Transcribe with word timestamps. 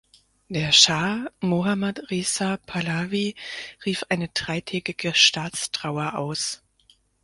Der 0.49 0.71
Schah 0.71 1.29
Mohammad 1.41 2.09
Reza 2.09 2.57
Pahlavi 2.57 3.35
rief 3.85 4.03
eine 4.09 4.29
dreitägige 4.29 5.13
Staatstrauer 5.13 6.17
aus. 6.17 6.63